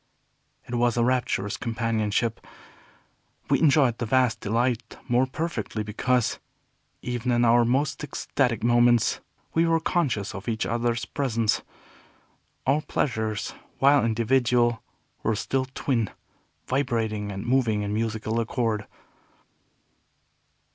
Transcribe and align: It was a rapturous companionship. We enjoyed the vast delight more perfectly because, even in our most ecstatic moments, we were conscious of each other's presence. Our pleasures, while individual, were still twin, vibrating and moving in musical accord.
It 0.67 0.73
was 0.73 0.97
a 0.97 1.03
rapturous 1.03 1.57
companionship. 1.57 2.41
We 3.51 3.59
enjoyed 3.59 3.99
the 3.99 4.07
vast 4.07 4.39
delight 4.39 4.97
more 5.07 5.27
perfectly 5.27 5.83
because, 5.83 6.39
even 7.03 7.31
in 7.31 7.45
our 7.45 7.63
most 7.65 8.03
ecstatic 8.03 8.63
moments, 8.63 9.19
we 9.53 9.67
were 9.67 9.79
conscious 9.79 10.33
of 10.33 10.47
each 10.49 10.65
other's 10.65 11.05
presence. 11.05 11.61
Our 12.65 12.81
pleasures, 12.81 13.53
while 13.77 14.03
individual, 14.03 14.81
were 15.21 15.35
still 15.35 15.65
twin, 15.65 16.09
vibrating 16.65 17.31
and 17.31 17.45
moving 17.45 17.83
in 17.83 17.93
musical 17.93 18.39
accord. 18.39 18.87